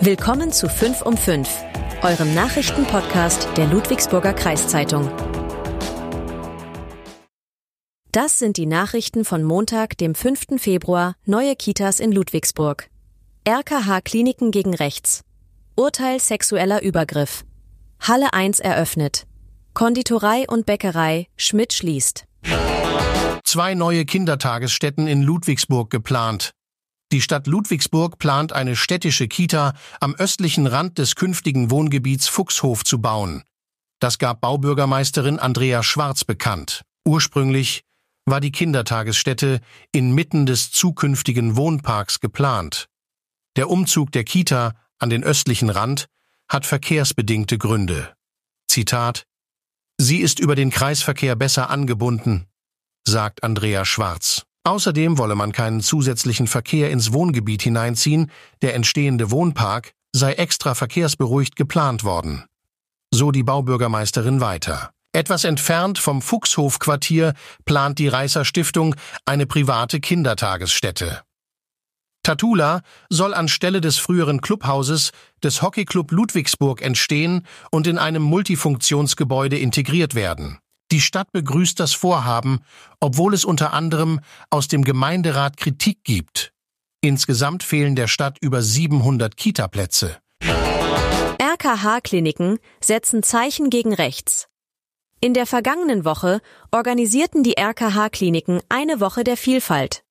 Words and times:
Willkommen 0.00 0.50
zu 0.50 0.68
5 0.68 1.02
um 1.02 1.16
5, 1.16 1.48
eurem 2.02 2.34
Nachrichtenpodcast 2.34 3.48
der 3.56 3.66
Ludwigsburger 3.66 4.32
Kreiszeitung. 4.32 5.10
Das 8.10 8.38
sind 8.38 8.56
die 8.56 8.66
Nachrichten 8.66 9.24
von 9.24 9.44
Montag, 9.44 9.96
dem 9.98 10.14
5. 10.14 10.58
Februar, 10.60 11.14
neue 11.24 11.54
Kitas 11.54 12.00
in 12.00 12.10
Ludwigsburg. 12.10 12.88
RKH 13.48 14.00
Kliniken 14.00 14.50
gegen 14.50 14.74
Rechts. 14.74 15.22
Urteil 15.76 16.18
sexueller 16.18 16.82
Übergriff. 16.82 17.44
Halle 18.00 18.32
1 18.32 18.60
eröffnet. 18.60 19.26
Konditorei 19.74 20.44
und 20.48 20.66
Bäckerei 20.66 21.28
Schmidt 21.36 21.72
schließt. 21.72 22.24
Zwei 23.44 23.74
neue 23.74 24.04
Kindertagesstätten 24.04 25.06
in 25.06 25.22
Ludwigsburg 25.22 25.90
geplant. 25.90 26.52
Die 27.12 27.20
Stadt 27.20 27.46
Ludwigsburg 27.46 28.18
plant 28.18 28.54
eine 28.54 28.74
städtische 28.74 29.28
Kita 29.28 29.74
am 30.00 30.14
östlichen 30.14 30.66
Rand 30.66 30.96
des 30.96 31.14
künftigen 31.14 31.70
Wohngebiets 31.70 32.26
Fuchshof 32.26 32.84
zu 32.84 33.02
bauen. 33.02 33.42
Das 34.00 34.18
gab 34.18 34.40
Baubürgermeisterin 34.40 35.38
Andrea 35.38 35.82
Schwarz 35.82 36.24
bekannt. 36.24 36.82
Ursprünglich 37.04 37.84
war 38.24 38.40
die 38.40 38.50
Kindertagesstätte 38.50 39.60
inmitten 39.92 40.46
des 40.46 40.70
zukünftigen 40.70 41.56
Wohnparks 41.56 42.20
geplant. 42.20 42.88
Der 43.56 43.68
Umzug 43.68 44.10
der 44.12 44.24
Kita 44.24 44.74
an 44.98 45.10
den 45.10 45.22
östlichen 45.22 45.68
Rand 45.68 46.06
hat 46.48 46.64
verkehrsbedingte 46.64 47.58
Gründe. 47.58 48.14
Zitat 48.68 49.26
Sie 49.98 50.18
ist 50.18 50.40
über 50.40 50.54
den 50.54 50.70
Kreisverkehr 50.70 51.36
besser 51.36 51.68
angebunden, 51.68 52.46
sagt 53.06 53.44
Andrea 53.44 53.84
Schwarz. 53.84 54.46
Außerdem 54.64 55.18
wolle 55.18 55.34
man 55.34 55.52
keinen 55.52 55.80
zusätzlichen 55.80 56.46
Verkehr 56.46 56.90
ins 56.90 57.12
Wohngebiet 57.12 57.62
hineinziehen, 57.62 58.30
der 58.62 58.74
entstehende 58.74 59.30
Wohnpark 59.30 59.92
sei 60.12 60.34
extra 60.34 60.74
verkehrsberuhigt 60.74 61.56
geplant 61.56 62.04
worden. 62.04 62.44
So 63.12 63.32
die 63.32 63.42
Baubürgermeisterin 63.42 64.40
weiter. 64.40 64.90
Etwas 65.12 65.44
entfernt 65.44 65.98
vom 65.98 66.22
Fuchshofquartier 66.22 67.34
plant 67.64 67.98
die 67.98 68.08
Reißer 68.08 68.44
Stiftung 68.44 68.94
eine 69.26 69.46
private 69.46 70.00
Kindertagesstätte. 70.00 71.22
Tatula 72.22 72.82
soll 73.10 73.34
anstelle 73.34 73.80
des 73.80 73.98
früheren 73.98 74.40
Clubhauses 74.40 75.10
des 75.42 75.60
Hockeyclub 75.60 76.12
Ludwigsburg 76.12 76.80
entstehen 76.80 77.46
und 77.70 77.86
in 77.88 77.98
einem 77.98 78.22
Multifunktionsgebäude 78.22 79.58
integriert 79.58 80.14
werden. 80.14 80.58
Die 80.92 81.00
Stadt 81.00 81.32
begrüßt 81.32 81.80
das 81.80 81.94
Vorhaben, 81.94 82.60
obwohl 83.00 83.32
es 83.32 83.46
unter 83.46 83.72
anderem 83.72 84.20
aus 84.50 84.68
dem 84.68 84.84
Gemeinderat 84.84 85.56
Kritik 85.56 86.04
gibt. 86.04 86.52
Insgesamt 87.00 87.62
fehlen 87.62 87.96
der 87.96 88.08
Stadt 88.08 88.36
über 88.42 88.60
700 88.60 89.34
Kitaplätze. 89.34 90.18
RKH-Kliniken 91.40 92.58
setzen 92.84 93.22
Zeichen 93.22 93.70
gegen 93.70 93.94
rechts. 93.94 94.48
In 95.18 95.32
der 95.32 95.46
vergangenen 95.46 96.04
Woche 96.04 96.42
organisierten 96.70 97.42
die 97.42 97.56
RKH-Kliniken 97.58 98.60
eine 98.68 99.00
Woche 99.00 99.24
der 99.24 99.38
Vielfalt. 99.38 100.04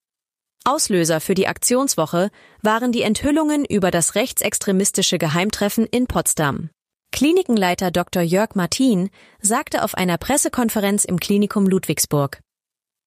Auslöser 0.63 1.21
für 1.21 1.35
die 1.35 1.47
Aktionswoche 1.47 2.31
waren 2.63 2.91
die 2.91 3.03
Enthüllungen 3.03 3.65
über 3.65 3.91
das 3.91 4.15
rechtsextremistische 4.15 5.19
Geheimtreffen 5.19 5.85
in 5.85 6.07
Potsdam. 6.07 6.71
Klinikenleiter 7.11 7.91
Dr. 7.91 8.21
Jörg 8.21 8.55
Martin 8.55 9.09
sagte 9.41 9.83
auf 9.83 9.95
einer 9.95 10.17
Pressekonferenz 10.17 11.05
im 11.05 11.19
Klinikum 11.19 11.67
Ludwigsburg. 11.67 12.41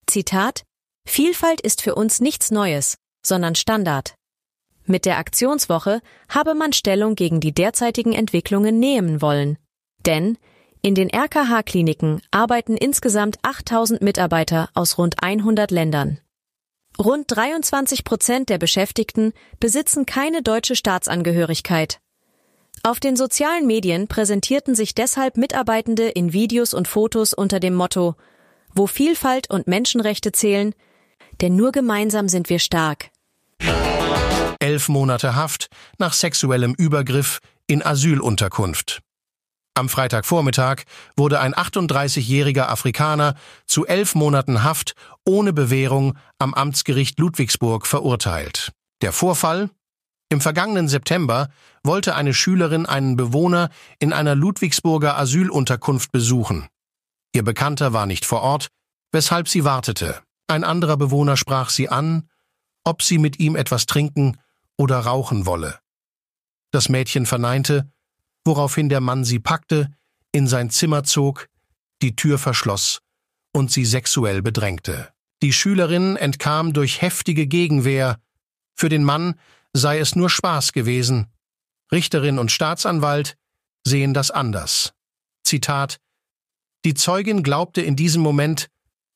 Zitat 0.06 0.62
Vielfalt 1.06 1.60
ist 1.60 1.82
für 1.82 1.94
uns 1.94 2.20
nichts 2.20 2.50
Neues, 2.50 2.96
sondern 3.24 3.54
Standard. 3.54 4.14
Mit 4.86 5.06
der 5.06 5.18
Aktionswoche 5.18 6.00
habe 6.28 6.54
man 6.54 6.72
Stellung 6.72 7.14
gegen 7.14 7.40
die 7.40 7.52
derzeitigen 7.52 8.12
Entwicklungen 8.12 8.78
nehmen 8.78 9.22
wollen. 9.22 9.56
Denn 10.04 10.36
in 10.82 10.94
den 10.94 11.08
RKH-Kliniken 11.08 12.20
arbeiten 12.30 12.76
insgesamt 12.76 13.38
8000 13.42 14.02
Mitarbeiter 14.02 14.68
aus 14.74 14.98
rund 14.98 15.22
100 15.22 15.70
Ländern. 15.70 16.20
Rund 16.98 17.24
23 17.28 18.04
Prozent 18.04 18.50
der 18.50 18.58
Beschäftigten 18.58 19.32
besitzen 19.58 20.04
keine 20.04 20.42
deutsche 20.42 20.76
Staatsangehörigkeit. 20.76 22.00
Auf 22.86 23.00
den 23.00 23.16
sozialen 23.16 23.66
Medien 23.66 24.08
präsentierten 24.08 24.74
sich 24.74 24.94
deshalb 24.94 25.38
Mitarbeitende 25.38 26.06
in 26.06 26.34
Videos 26.34 26.74
und 26.74 26.86
Fotos 26.86 27.32
unter 27.32 27.58
dem 27.58 27.74
Motto 27.74 28.14
Wo 28.74 28.86
Vielfalt 28.86 29.48
und 29.48 29.66
Menschenrechte 29.66 30.32
zählen, 30.32 30.74
denn 31.40 31.56
nur 31.56 31.72
gemeinsam 31.72 32.28
sind 32.28 32.50
wir 32.50 32.58
stark. 32.58 33.08
Elf 34.58 34.90
Monate 34.90 35.34
Haft 35.34 35.68
nach 35.96 36.12
sexuellem 36.12 36.74
Übergriff 36.74 37.38
in 37.66 37.82
Asylunterkunft. 37.82 39.00
Am 39.72 39.88
Freitagvormittag 39.88 40.82
wurde 41.16 41.40
ein 41.40 41.54
38-jähriger 41.54 42.68
Afrikaner 42.68 43.34
zu 43.66 43.86
elf 43.86 44.14
Monaten 44.14 44.62
Haft 44.62 44.92
ohne 45.24 45.54
Bewährung 45.54 46.18
am 46.38 46.52
Amtsgericht 46.52 47.18
Ludwigsburg 47.18 47.86
verurteilt. 47.86 48.72
Der 49.00 49.12
Vorfall 49.12 49.70
im 50.34 50.42
vergangenen 50.42 50.88
September 50.88 51.48
wollte 51.82 52.14
eine 52.14 52.34
Schülerin 52.34 52.84
einen 52.84 53.16
Bewohner 53.16 53.70
in 53.98 54.12
einer 54.12 54.34
Ludwigsburger 54.34 55.16
Asylunterkunft 55.16 56.12
besuchen. 56.12 56.68
Ihr 57.32 57.42
Bekannter 57.42 57.92
war 57.94 58.04
nicht 58.04 58.26
vor 58.26 58.42
Ort, 58.42 58.68
weshalb 59.12 59.48
sie 59.48 59.64
wartete. 59.64 60.20
Ein 60.46 60.64
anderer 60.64 60.96
Bewohner 60.96 61.36
sprach 61.36 61.70
sie 61.70 61.88
an, 61.88 62.28
ob 62.84 63.02
sie 63.02 63.18
mit 63.18 63.38
ihm 63.38 63.56
etwas 63.56 63.86
trinken 63.86 64.36
oder 64.76 64.98
rauchen 64.98 65.46
wolle. 65.46 65.78
Das 66.70 66.88
Mädchen 66.88 67.24
verneinte, 67.24 67.88
woraufhin 68.44 68.88
der 68.88 69.00
Mann 69.00 69.24
sie 69.24 69.38
packte, 69.38 69.90
in 70.32 70.48
sein 70.48 70.68
Zimmer 70.68 71.04
zog, 71.04 71.48
die 72.02 72.16
Tür 72.16 72.38
verschloss 72.38 73.00
und 73.52 73.70
sie 73.70 73.84
sexuell 73.84 74.42
bedrängte. 74.42 75.10
Die 75.42 75.52
Schülerin 75.52 76.16
entkam 76.16 76.72
durch 76.72 77.00
heftige 77.02 77.46
Gegenwehr. 77.46 78.18
Für 78.74 78.88
den 78.88 79.04
Mann 79.04 79.38
sei 79.74 79.98
es 79.98 80.16
nur 80.16 80.30
Spaß 80.30 80.72
gewesen. 80.72 81.26
Richterin 81.92 82.38
und 82.38 82.50
Staatsanwalt 82.50 83.36
sehen 83.84 84.14
das 84.14 84.30
anders. 84.30 84.94
Zitat 85.42 85.98
Die 86.84 86.94
Zeugin 86.94 87.42
glaubte 87.42 87.82
in 87.82 87.96
diesem 87.96 88.22
Moment, 88.22 88.68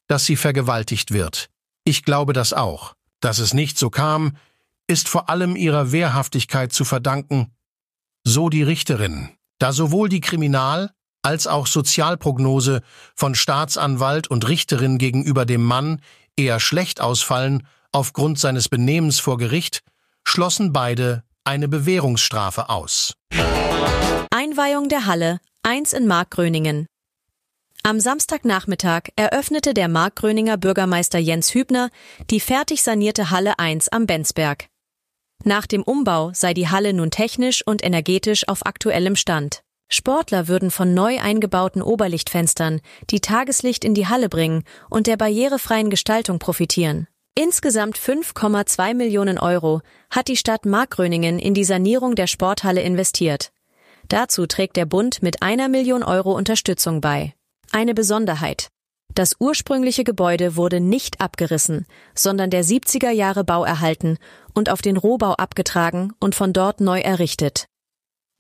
dass 0.09 0.27
sie 0.27 0.37
vergewaltigt 0.37 1.13
wird. 1.13 1.49
Ich 1.85 2.03
glaube 2.03 2.35
das 2.35 2.53
auch. 2.53 2.95
Dass 3.21 3.39
es 3.39 3.55
nicht 3.55 3.79
so 3.79 3.89
kam, 3.89 4.37
ist 4.87 5.09
vor 5.09 5.29
allem 5.31 5.57
ihrer 5.57 5.93
Wehrhaftigkeit 5.93 6.73
zu 6.73 6.85
verdanken. 6.85 7.53
So 8.25 8.49
die 8.49 8.63
Richterin. 8.63 9.31
Da 9.59 9.73
sowohl 9.73 10.09
die 10.09 10.21
Kriminal- 10.21 10.91
als 11.23 11.47
auch 11.47 11.67
Sozialprognose 11.67 12.81
von 13.15 13.35
Staatsanwalt 13.35 14.29
und 14.29 14.49
Richterin 14.49 14.99
gegenüber 14.99 15.45
dem 15.45 15.63
Mann 15.65 16.01
eher 16.37 16.61
schlecht 16.61 17.01
ausfallen 17.01 17.67
aufgrund 17.91 18.39
seines 18.39 18.69
Benehmens 18.69 19.19
vor 19.19 19.37
Gericht, 19.37 19.83
schlossen 20.29 20.73
beide 20.73 21.25
eine 21.45 21.69
Bewährungsstrafe 21.69 22.69
aus. 22.69 23.15
Einweihung 24.31 24.89
der 24.89 25.07
Halle 25.07 25.41
1 25.63 25.95
in 25.95 26.07
Markgröningen. 26.07 26.87
Am 27.83 27.99
Samstagnachmittag 27.99 29.05
eröffnete 29.17 29.73
der 29.73 29.89
Markgröninger 29.89 30.59
Bürgermeister 30.59 31.19
Jens 31.19 31.55
Hübner 31.55 31.89
die 32.29 32.41
fertig 32.41 32.83
sanierte 32.83 33.31
Halle 33.31 33.59
1 33.59 33.89
am 33.89 34.07
Benzberg. 34.07 34.67
Nach 35.45 35.67
dem 35.67 35.83
Umbau 35.83 36.33
sei 36.35 36.53
die 36.53 36.69
Halle 36.69 36.93
nun 36.93 37.11
technisch 37.11 37.67
und 37.67 37.83
energetisch 37.83 38.47
auf 38.49 38.67
aktuellem 38.67 39.17
Stand. 39.17 39.63
Sportler 39.89 40.47
würden 40.47 40.71
von 40.71 40.93
neu 40.93 41.19
eingebauten 41.19 41.81
Oberlichtfenstern, 41.81 42.83
die 43.09 43.21
Tageslicht 43.21 43.83
in 43.83 43.95
die 43.95 44.09
Halle 44.09 44.29
bringen 44.29 44.65
und 44.91 45.07
der 45.07 45.17
barrierefreien 45.17 45.89
Gestaltung 45.89 46.39
profitieren. 46.39 47.09
Insgesamt 47.41 47.97
5,2 47.97 48.95
Millionen 48.95 49.39
Euro 49.39 49.81
hat 50.11 50.27
die 50.27 50.37
Stadt 50.37 50.67
Markgröningen 50.67 51.39
in 51.39 51.55
die 51.55 51.63
Sanierung 51.63 52.17
der 52.17 52.27
Sporthalle 52.27 52.81
investiert. 52.81 53.53
Dazu 54.09 54.49
trägt 54.49 54.77
der 54.77 54.87
Bund 54.87 55.23
mit 55.23 55.41
einer 55.41 55.69
Million 55.69 56.03
Euro 56.03 56.35
Unterstützung 56.35 57.01
bei. 57.01 57.37
Eine 57.71 57.95
Besonderheit. 57.95 58.71
Das 59.15 59.37
ursprüngliche 59.39 60.03
Gebäude 60.03 60.57
wurde 60.57 60.81
nicht 60.81 61.21
abgerissen, 61.21 61.87
sondern 62.13 62.51
der 62.51 62.65
70er 62.65 63.11
Jahre 63.11 63.45
Bau 63.45 63.63
erhalten 63.63 64.19
und 64.53 64.69
auf 64.69 64.83
den 64.83 64.97
Rohbau 64.97 65.35
abgetragen 65.35 66.15
und 66.19 66.35
von 66.35 66.53
dort 66.53 66.81
neu 66.81 66.99
errichtet. 66.99 67.67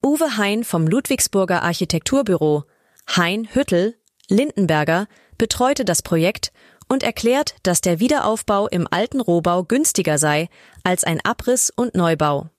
Uwe 0.05 0.38
Hein 0.38 0.64
vom 0.64 0.88
Ludwigsburger 0.88 1.62
Architekturbüro, 1.62 2.64
Hein 3.06 3.46
Hüttel, 3.52 3.94
Lindenberger, 4.28 5.06
betreute 5.38 5.84
das 5.84 6.02
Projekt 6.02 6.50
und 6.88 7.02
erklärt, 7.02 7.56
dass 7.62 7.81
der 7.81 8.00
Wiederaufbau 8.00 8.69
im 8.69 8.87
alten 8.90 9.20
Rohbau 9.20 9.64
günstiger 9.64 10.19
sei 10.19 10.49
als 10.85 11.05
ein 11.05 11.20
Abriss 11.25 11.70
und 11.70 11.94
Neubau. 11.94 12.50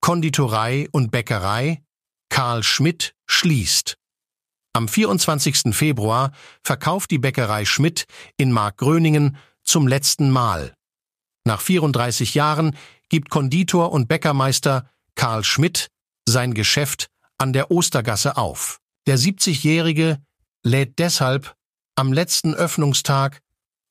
Konditorei 0.00 0.88
und 0.92 1.10
Bäckerei 1.10 1.82
Karl 2.30 2.62
Schmidt 2.62 3.14
schließt. 3.26 3.96
Am 4.72 4.86
24. 4.86 5.74
Februar 5.74 6.32
verkauft 6.62 7.10
die 7.10 7.18
Bäckerei 7.18 7.64
Schmidt 7.64 8.04
in 8.36 8.52
Markgröningen 8.52 9.36
zum 9.64 9.88
letzten 9.88 10.30
Mal. 10.30 10.74
Nach 11.44 11.60
34 11.60 12.34
Jahren 12.34 12.76
gibt 13.08 13.30
Konditor 13.30 13.92
und 13.92 14.08
Bäckermeister 14.08 14.90
Karl 15.14 15.44
Schmidt 15.44 15.88
sein 16.28 16.54
Geschäft 16.54 17.08
an 17.38 17.52
der 17.52 17.70
Ostergasse 17.70 18.36
auf. 18.36 18.78
Der 19.06 19.18
70-Jährige 19.18 20.18
lädt 20.62 20.98
deshalb 20.98 21.54
am 21.98 22.12
letzten 22.12 22.54
Öffnungstag 22.54 23.40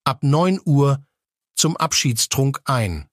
ab 0.06 0.24
9 0.24 0.62
Uhr 0.64 1.06
zum 1.56 1.76
Abschiedstrunk 1.76 2.62
ein. 2.64 3.06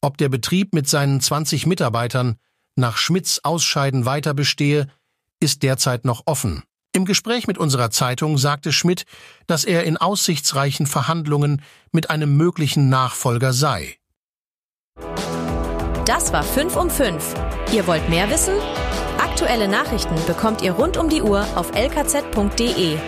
Ob 0.00 0.18
der 0.18 0.28
Betrieb 0.28 0.72
mit 0.72 0.88
seinen 0.88 1.20
20 1.20 1.66
Mitarbeitern 1.66 2.36
nach 2.76 2.96
Schmidts 2.96 3.44
Ausscheiden 3.44 4.06
weiter 4.06 4.32
bestehe, 4.32 4.86
ist 5.40 5.64
derzeit 5.64 6.04
noch 6.04 6.22
offen. 6.26 6.62
Im 6.92 7.06
Gespräch 7.06 7.48
mit 7.48 7.58
unserer 7.58 7.90
Zeitung 7.90 8.38
sagte 8.38 8.72
Schmidt, 8.72 9.04
dass 9.48 9.64
er 9.64 9.82
in 9.82 9.96
aussichtsreichen 9.96 10.86
Verhandlungen 10.86 11.60
mit 11.90 12.08
einem 12.10 12.36
möglichen 12.36 12.88
Nachfolger 12.88 13.52
sei. 13.52 13.98
Das 16.04 16.32
war 16.32 16.44
5 16.44 16.76
um 16.76 16.88
5. 16.88 17.34
Ihr 17.72 17.84
wollt 17.88 18.08
mehr 18.08 18.30
wissen? 18.30 18.54
Aktuelle 19.18 19.66
Nachrichten 19.66 20.14
bekommt 20.26 20.62
ihr 20.62 20.72
rund 20.72 20.98
um 20.98 21.08
die 21.08 21.22
Uhr 21.22 21.44
auf 21.56 21.74
lkz.de 21.74 22.98